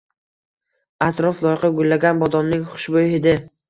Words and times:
Atrof 1.09 1.45
loyqa, 1.49 1.73
gullagan 1.79 2.27
bodomning 2.27 2.69
xushbo‘y 2.75 3.17
hidi. 3.19 3.41